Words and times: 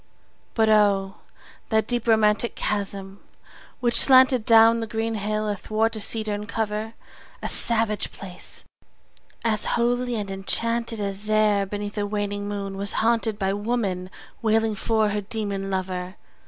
But 0.55 0.67
O, 0.67 1.17
that 1.69 1.85
deep 1.85 2.07
romantic 2.07 2.55
chasm 2.55 3.21
which 3.81 3.99
slanted 4.01 4.45
Down 4.45 4.79
the 4.79 4.87
green 4.87 5.13
hill 5.13 5.47
athwart 5.47 5.95
a 5.95 5.99
cedarn 5.99 6.47
cover! 6.47 6.95
A 7.43 7.47
savage 7.47 8.11
place! 8.11 8.63
as 9.45 9.65
holy 9.77 10.15
and 10.15 10.31
enchanted 10.31 10.99
As 10.99 11.29
e'er 11.29 11.67
beneath 11.67 11.99
a 11.99 12.07
waning 12.07 12.47
moon 12.47 12.77
was 12.77 12.93
haunted 12.93 13.35
15 13.35 13.39
By 13.47 13.53
woman 13.53 14.09
wailing 14.41 14.73
for 14.73 15.09
her 15.09 15.21
demon 15.21 15.69
lover! 15.69 16.15